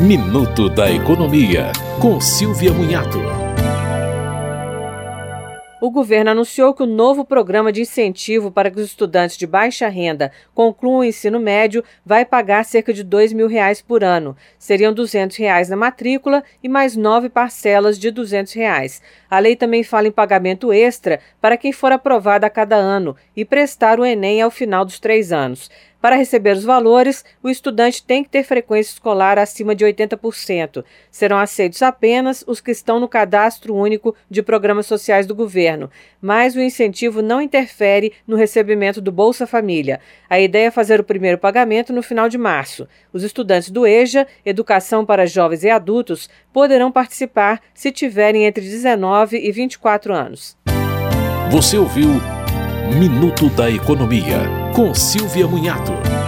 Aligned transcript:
Minuto 0.00 0.70
da 0.70 0.90
Economia, 0.90 1.72
com 2.00 2.18
Silvia 2.22 2.72
Munhato. 2.72 3.18
O 5.78 5.90
governo 5.90 6.30
anunciou 6.30 6.72
que 6.72 6.82
o 6.82 6.86
novo 6.86 7.22
programa 7.22 7.70
de 7.70 7.82
incentivo 7.82 8.50
para 8.50 8.70
que 8.70 8.80
os 8.80 8.86
estudantes 8.86 9.36
de 9.36 9.46
baixa 9.46 9.88
renda 9.88 10.32
concluam 10.54 11.00
o 11.00 11.04
ensino 11.04 11.38
médio 11.38 11.84
vai 12.04 12.24
pagar 12.24 12.64
cerca 12.64 12.94
de 12.94 13.02
R$ 13.02 13.34
mil 13.34 13.46
reais 13.46 13.82
por 13.82 14.02
ano. 14.02 14.34
Seriam 14.58 14.92
200 14.92 15.36
reais 15.36 15.68
na 15.68 15.76
matrícula 15.76 16.42
e 16.62 16.68
mais 16.68 16.96
nove 16.96 17.28
parcelas 17.28 17.98
de 17.98 18.10
200 18.10 18.54
reais. 18.54 19.02
A 19.30 19.38
lei 19.38 19.54
também 19.54 19.82
fala 19.82 20.08
em 20.08 20.12
pagamento 20.12 20.72
extra 20.72 21.20
para 21.42 21.56
quem 21.58 21.72
for 21.72 21.92
aprovado 21.92 22.46
a 22.46 22.50
cada 22.50 22.76
ano 22.76 23.14
e 23.36 23.44
prestar 23.44 24.00
o 24.00 24.04
Enem 24.04 24.40
ao 24.40 24.50
final 24.50 24.84
dos 24.84 24.98
três 24.98 25.30
anos. 25.30 25.70
Para 26.00 26.16
receber 26.16 26.56
os 26.56 26.64
valores, 26.64 27.24
o 27.42 27.50
estudante 27.50 28.02
tem 28.02 28.24
que 28.24 28.30
ter 28.30 28.42
frequência 28.42 28.92
escolar 28.92 29.38
acima 29.38 29.74
de 29.74 29.84
80%. 29.84 30.82
Serão 31.10 31.38
aceitos 31.38 31.82
apenas 31.82 32.42
os 32.46 32.60
que 32.60 32.70
estão 32.70 32.98
no 32.98 33.08
cadastro 33.08 33.74
único 33.74 34.14
de 34.30 34.42
programas 34.42 34.86
sociais 34.86 35.26
do 35.26 35.34
governo, 35.34 35.90
mas 36.20 36.56
o 36.56 36.60
incentivo 36.60 37.20
não 37.20 37.42
interfere 37.42 38.12
no 38.26 38.36
recebimento 38.36 39.00
do 39.00 39.12
Bolsa 39.12 39.46
Família. 39.46 40.00
A 40.28 40.40
ideia 40.40 40.68
é 40.68 40.70
fazer 40.70 41.00
o 41.00 41.04
primeiro 41.04 41.36
pagamento 41.36 41.92
no 41.92 42.02
final 42.02 42.28
de 42.28 42.38
março. 42.38 42.88
Os 43.12 43.22
estudantes 43.22 43.70
do 43.70 43.86
EJA, 43.86 44.26
Educação 44.44 45.04
para 45.04 45.26
Jovens 45.26 45.64
e 45.64 45.70
Adultos, 45.70 46.30
poderão 46.52 46.90
participar 46.90 47.60
se 47.74 47.92
tiverem 47.92 48.46
entre 48.46 48.64
19 48.64 49.36
e 49.36 49.52
24 49.52 50.14
anos. 50.14 50.56
Você 51.50 51.76
ouviu 51.76 52.08
Minuto 52.98 53.48
da 53.50 53.70
Economia, 53.70 54.40
com 54.72 54.94
Silvia 54.94 55.46
Munhato. 55.46 56.19